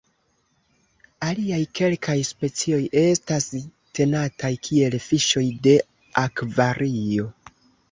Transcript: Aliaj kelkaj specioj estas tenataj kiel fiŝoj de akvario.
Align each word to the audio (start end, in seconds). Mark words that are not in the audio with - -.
Aliaj 1.27 1.59
kelkaj 1.79 2.15
specioj 2.29 2.79
estas 3.03 3.47
tenataj 4.01 4.53
kiel 4.71 4.99
fiŝoj 5.11 5.47
de 5.71 5.79
akvario. 6.27 7.31